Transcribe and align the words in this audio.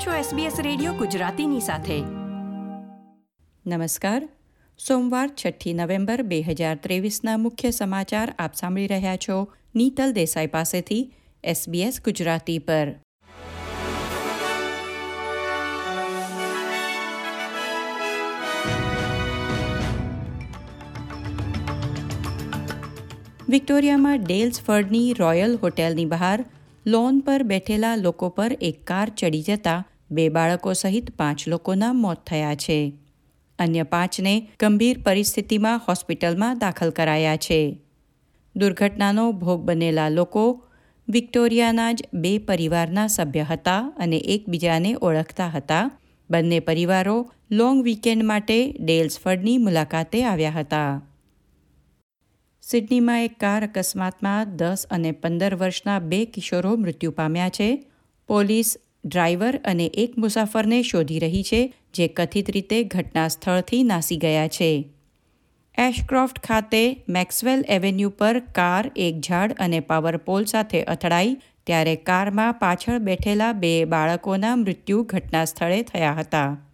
આપ 0.00 0.06
છો 0.06 0.36
SBS 0.36 0.62
radio 0.62 0.92
ગુજરાતીની 0.92 1.60
સાથે. 1.60 2.00
નમસ્કાર. 3.66 4.28
સોમવાર 4.88 5.28
છઠ્ઠી 5.28 5.72
નવેમ્બર 5.72 6.22
બે 6.22 6.40
હજાર 6.40 6.76
ત્રેવીસના 6.76 7.36
મુખ્ય 7.36 7.70
સમાચાર 7.70 8.34
આપ 8.38 8.54
સાંભળી 8.54 8.86
રહ્યા 8.86 9.16
છો 9.16 9.52
નીતલ 9.74 10.12
દેસાઈ 10.12 10.46
પાસેથી 10.46 11.14
SBS 11.44 12.00
ગુજરાતી 12.04 12.58
પર. 12.58 12.96
વિક્ટોરિયામાં 23.48 24.22
ડેલ્સફર્ડની 24.22 25.12
રોયલ 25.12 25.56
હોટેલની 25.56 26.04
બહાર, 26.04 26.44
લોન 26.86 27.20
પર 27.20 27.42
બેઠેલા 27.42 27.96
લોકો 27.96 28.28
પર 28.28 28.58
એક 28.60 28.84
કાર 28.84 29.08
ચડી 29.08 29.42
જતા 29.42 29.84
બે 30.10 30.28
બાળકો 30.28 30.72
સહિત 30.72 31.16
પાંચ 31.16 31.48
લોકોના 31.48 31.92
મોત 31.92 32.26
થયા 32.26 32.54
છે. 32.54 32.92
અન્ય 33.58 33.82
પાંચને 33.82 34.48
ગંભીર 34.60 35.02
પરિસ્થિતિમાં 35.02 35.80
હોસ્પિટલમાં 35.88 36.58
દાખલ 36.58 36.90
કરાયા 36.90 37.36
છે. 37.36 37.80
દુર્ઘટનાનો 38.56 39.32
ભોગ 39.32 39.60
બનેલા 39.60 40.08
લોકો 40.08 40.64
વિક્ટોરિયાના 41.08 41.92
જ 41.92 42.02
બે 42.14 42.38
પરિવારના 42.38 43.06
સભ્ય 43.06 43.42
હતા 43.42 43.92
અને 43.98 44.16
એકબીજાને 44.16 44.96
ઓળખતા 45.02 45.48
હતા. 45.48 45.90
બંને 46.30 46.60
પરિવારો 46.60 47.32
લોંગ 47.50 47.84
વીકેન્ડ 47.84 48.24
માટે 48.24 48.76
ડેલ્સફર્ડની 48.80 49.58
મુલાકાતે 49.58 50.24
આવ્યા 50.24 50.50
હતા. 50.50 51.06
સિડનીમાં 52.62 53.24
એક 53.24 53.38
કાર 53.38 53.64
અકસ્માતમાં 53.64 54.56
દસ 54.56 54.86
અને 54.90 55.12
પંદર 55.12 55.54
વર્ષના 55.54 55.98
બે 55.98 56.24
કિશોરો 56.24 56.76
મૃત્યુ 56.76 57.10
પામ્યા 57.10 57.48
છે. 57.48 57.84
પોલીસ 58.28 58.76
ડ્રાઈવર 59.04 59.60
અને 59.64 59.86
એક 59.86 60.18
મુસાફરને 60.18 60.82
શોધી 60.82 61.18
રહી 61.18 61.42
છે, 61.42 61.74
જે 61.94 62.08
કથિત 62.08 62.50
રીતે 62.50 62.84
ઘટના 62.84 63.28
સ્થળથી 63.28 63.82
નાસી 63.82 64.16
ગયા 64.16 64.48
છે. 64.48 64.90
એશક્રોફ્ટ 65.78 66.38
ખાતે 66.38 67.04
મેક્સવેલ 67.08 67.64
એવેન્યુ 67.68 68.10
પર 68.10 68.38
કાર, 68.38 68.90
એક 68.96 69.20
ઝાડ 69.20 69.52
અને 69.58 69.80
પાવર 69.80 70.16
પોલ 70.16 70.44
સાથે 70.44 70.82
અથડાઈ, 70.82 71.36
ત્યારે 71.66 71.96
કારમાં 71.96 72.54
પાછળ 72.54 72.98
બેઠેલા 72.98 73.52
બે 73.52 73.84
બાળકોના 73.84 74.56
મૃત્યુ 74.56 75.02
ઘટના 75.02 75.44
સ્થળે 75.44 75.82
થયા 75.82 76.12
હતા. 76.12 76.66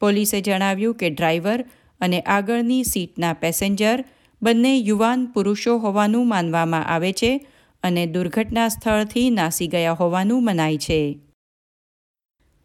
પોલીસે 0.00 0.40
જણાવ્યું 0.40 0.94
કે 0.94 1.10
ડ્રાઈવર 1.10 1.64
અને 2.00 2.20
આગળની 2.20 2.84
સીટના 2.84 3.32
પેસેન્જર 3.32 4.04
બંને 4.42 4.78
યુવાન 4.78 5.26
પુરુષો 5.26 5.78
હોવાનું 5.78 6.28
માનવામાં 6.28 6.86
આવે 6.86 7.12
છે 7.12 7.46
અને 7.82 8.06
દુર્ઘટના 8.06 8.68
સ્થળથી 8.68 9.30
નાસી 9.30 9.66
ગયા 9.66 9.92
હોવાનું 9.92 10.44
મનાય 10.44 10.76
છે. 10.76 11.18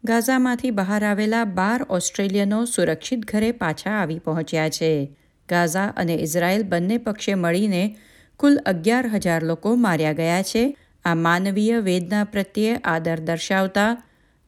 ગાઝામાંથી 0.04 0.70
બહાર 0.70 1.04
આવેલા 1.04 1.44
બાર 1.44 1.82
ઓસ્ટ્રેલિયનો 1.82 2.64
સુરક્ષિત 2.64 3.26
ઘરે 3.26 3.52
પાછા 3.52 3.90
આવી 3.90 4.18
પહોંચ્યા 4.18 4.68
છે. 4.68 5.16
ગાઝા 5.48 5.84
અને 5.96 6.14
ઇઝરાયલ 6.14 6.62
બંને 6.62 6.98
પક્ષે 6.98 7.34
મળીને 7.34 7.96
કુલ 8.36 8.56
અગિયાર 8.66 9.06
હજાર 9.06 9.44
લોકો 9.44 9.74
માર્યા 9.74 10.12
ગયા 10.12 10.42
છે. 10.42 10.76
આ 11.04 11.14
માનવીય 11.14 11.78
વેદના 11.78 12.24
પ્રત્યે 12.24 12.76
આદર 12.84 13.20
દર્શાવતા 13.20 14.02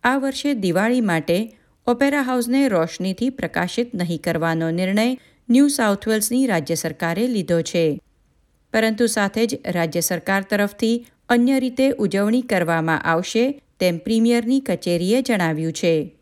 આ 0.04 0.16
વર્ષે 0.16 0.54
દિવાળી 0.54 1.00
માટે 1.00 1.58
ઓપેરા 1.86 2.22
હાઉસને 2.22 2.68
રોશનીથી 2.68 3.30
પ્રકાશિત 3.30 3.94
નહીં 3.94 4.20
કરવાનો 4.24 4.70
નિર્ણય 4.70 5.18
ન્યૂ 5.50 5.68
સાઉથ 5.68 6.08
વેલ્સની 6.08 6.46
રાજ્ય 6.46 6.74
સરકારે 6.74 7.26
લીધો 7.26 7.62
છે. 7.62 8.00
પરંતુ 8.72 9.06
સાથે 9.06 9.46
જ 9.46 9.60
રાજ્ય 9.66 10.00
સરકાર 10.00 10.42
તરફથી 10.42 11.06
અન્ય 11.28 11.60
રીતે 11.60 11.90
ઉજવણી 11.90 12.42
કરવામાં 12.42 13.02
આવશે 13.02 13.63
તેમ 13.80 13.98
પ્રીમિયરની 13.98 14.60
કચેરીએ 14.60 15.22
જણાવ્યું 15.22 15.72
છે. 15.72 16.16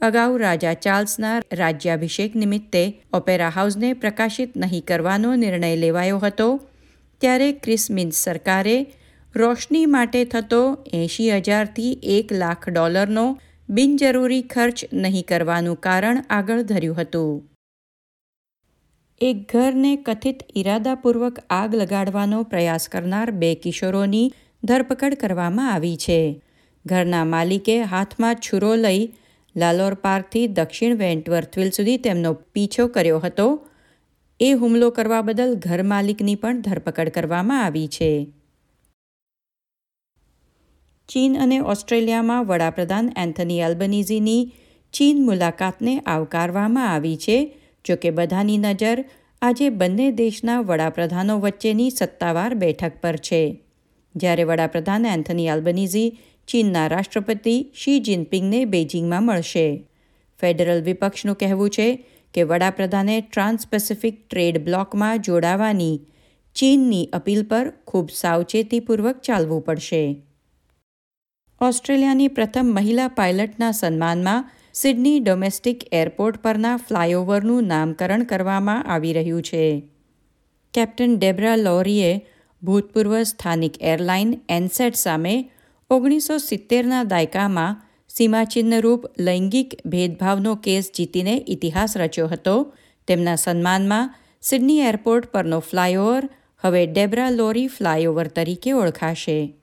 અગાઉ 0.00 0.36
રાજા 0.36 0.74
ચાર્લ્સના 0.74 1.42
રાજ્યાભિષેક 1.52 2.34
નિમિત્તે 2.34 3.00
ઓપેરા 3.12 3.48
હાઉસને 3.48 3.92
પ્રકાશિત 3.92 4.56
નહીં 4.56 4.84
કરવાનો 4.84 5.34
નિર્ણય 5.34 5.76
લેવાયો 5.76 6.18
હતો, 6.18 6.60
ત્યારે 7.20 7.52
ક્રિસમિન્સ 7.52 8.16
સરકારે 8.16 8.86
રોશની 9.36 9.86
માટે 9.86 10.24
થતો 10.24 10.84
એંશી 10.92 11.30
હજારથી 11.30 11.98
એક 12.02 12.32
લાખ 12.32 12.68
ડોલરનો 12.68 13.38
બિનજરૂરી 13.68 14.42
ખર્ચ 14.42 14.84
નહીં 14.92 15.24
કરવાનું 15.24 15.80
કારણ 15.80 16.24
આગળ 16.30 16.62
ધર્યું 16.62 16.96
હતું. 16.96 17.50
એક 19.20 19.52
ઘરને 19.52 19.96
કથિત 19.96 20.42
ઇરાદાપૂર્વક 20.54 21.38
આગ 21.50 21.74
લગાડવાનો 21.74 22.42
પ્રયાસ 22.42 22.88
કરનાર 22.88 23.30
બે 23.30 23.54
કિશોરોની 23.54 24.32
ધરપકડ 24.64 25.14
કરવામાં 25.14 25.72
આવી 25.72 25.96
છે. 25.96 26.40
ઘરના 26.86 27.24
માલિકે 27.24 27.82
હાથમાં 27.82 28.34
છુરો 28.34 28.74
લઈ 28.74 29.12
લાલોર 29.56 29.94
પાર્કથી 29.94 30.46
દક્ષિણ 30.46 30.96
વેન્ટવર્થવિલ 30.96 31.70
સુધી 31.70 31.96
તેમનો 31.96 32.32
પીછો 32.32 32.86
કર્યો 32.86 33.18
હતો. 33.18 33.68
એ 34.40 34.52
હુમલો 34.52 34.90
કરવા 34.90 35.22
બદલ 35.22 35.54
ઘર 35.54 35.82
માલિકની 35.82 36.34
પણ 36.34 36.60
ધરપકડ 36.60 37.08
કરવામાં 37.08 37.64
આવી 37.64 37.88
છે. 37.88 38.26
ચીન 41.08 41.38
અને 41.38 41.58
ઓસ્ટ્રેલિયામાં 41.58 42.46
વડાપ્રધાન 42.46 43.12
એન્થની 43.16 43.60
એલ્બનીઝીની 43.60 44.52
ચીન 44.92 45.24
મુલાકાતને 45.24 45.98
આવકારવામાં 45.98 46.92
આવી 46.92 47.16
છે. 47.16 47.56
જોકે 47.88 48.10
બધાની 48.10 48.58
નજર 48.58 49.04
આજે 49.42 49.68
બંને 49.68 50.10
દેશના 50.10 50.60
વડાપ્રધાનો 50.60 51.40
વચ્ચેની 51.40 51.90
સત્તાવાર 51.90 52.54
બેઠક 52.54 52.92
પર 53.00 53.16
છે. 53.16 53.60
જ્યારે 54.16 54.44
વડાપ્રધાન 54.44 55.06
એન્થની 55.06 55.48
આલ્બનીઝી 55.48 56.18
ચીનના 56.48 56.86
રાષ્ટ્રપતિ 56.86 57.72
શી 57.74 58.00
જિનપિંગને 58.00 58.64
બેઇજિંગમાં 58.64 59.22
મળશે. 59.22 59.88
ફેડરલ 60.40 60.82
વિપક્ષનું 60.82 61.36
કહેવું 61.36 61.70
છે 61.70 62.06
કે 62.34 62.42
વડાપ્રધાને 62.42 63.20
ટ્રાન્સ 63.20 63.66
પેસિફિક 63.66 64.28
ટ્રેડ 64.28 64.64
બ્લોકમાં 64.64 65.20
જોડાવાની 65.20 66.00
ચીનની 66.54 67.08
અપીલ 67.12 67.46
પર 67.46 67.72
ખૂબ 67.86 68.08
સાવચેતીપૂર્વક 68.10 69.20
ચાલવું 69.20 69.62
પડશે. 69.62 70.22
ઓસ્ટ્રેલિયાની 71.60 72.28
પ્રથમ 72.28 72.66
મહિલા 72.74 73.08
પાયલટના 73.08 73.70
સન્માનમાં 73.70 74.50
સિડની 74.74 75.20
ડોમેસ્ટિક 75.20 75.84
એરપોર્ટ 75.92 76.36
પરના 76.36 76.76
ફ્લાયઓવરનું 76.76 77.64
નામકરણ 77.64 78.24
કરવામાં 78.24 78.84
આવી 78.84 79.12
રહ્યું 79.12 79.42
છે. 79.42 79.82
કેપ્ટન 80.74 81.18
ડેબ્રા 81.18 81.56
લોરીએ 81.56 82.26
ભૂતપૂર્વ 82.62 83.22
સ્થાનિક 83.22 83.82
એરલાઇન 83.82 84.40
એનસેટ 84.48 84.94
સામે 84.94 85.50
ઓગણીસો 85.90 86.38
સિત્તેરના 86.38 87.04
દાયકામાં 87.04 87.82
સીમાચિહ્નરૂપ 88.08 89.04
લૈંગિક 89.18 89.86
ભેદભાવનો 89.86 90.54
કેસ 90.54 90.90
જીતીને 90.96 91.44
ઇતિહાસ 91.48 91.96
રચ્યો 91.96 92.26
હતો. 92.26 92.74
તેમના 93.08 93.36
સન્માનમાં 93.36 94.14
સિડની 94.42 94.80
એરપોર્ટ 94.80 95.26
પરનો 95.26 95.60
ફ્લાયઓવર 95.60 96.28
હવે 96.60 96.86
ડેબ્રા 96.86 97.30
લોરી 97.30 97.66
ફ્લાયઓવર 97.66 98.26
તરીકે 98.26 98.72
ઓળખાશે. 98.72 99.54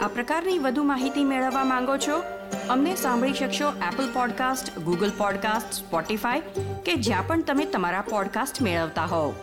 આ 0.00 0.08
પ્રકારની 0.08 0.58
વધુ 0.58 0.82
માહિતી 0.82 1.24
મેળવવા 1.24 1.64
માંગો 1.64 1.96
છો? 1.96 2.22
અમને 2.68 2.96
સાંભળી 2.96 3.32
શકશો 3.32 3.68
Apple 3.68 4.12
podcast 4.12 4.78
Google 4.78 5.10
podcast 5.18 5.72
Spotify 5.72 6.40
કે 6.84 6.94
જ્યાં 6.94 7.26
પણ 7.26 7.42
તમે 7.42 7.64
તમારા 7.64 8.00
પોડકાસ્ટ 8.00 8.62
મેળવતા 8.62 9.04
હોવ. 9.04 9.34